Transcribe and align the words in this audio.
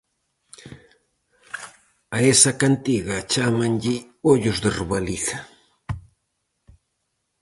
A 2.15 2.17
esa 2.33 2.51
cantiga 2.61 3.27
chámanlle 3.31 3.95
"Ollos 4.31 4.57
de 4.63 4.69
robaliza". 4.79 5.39